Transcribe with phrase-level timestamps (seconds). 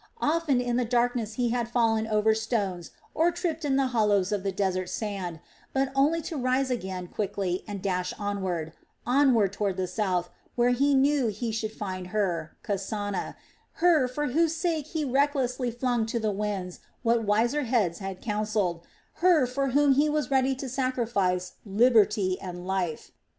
[0.19, 4.41] Often in the darkness he had fallen over stones or tripped in the hollows of
[4.41, 5.39] the desert sand,
[5.73, 8.73] but only to rise again quickly and dash onward,
[9.05, 13.35] onward toward the south, where he knew he should find her, Kasana,
[13.73, 18.81] her for whose sake he recklessly flung to the winds what wiser heads had counselled,
[19.21, 23.11] her for whom he was ready to sacrifice liberty and life.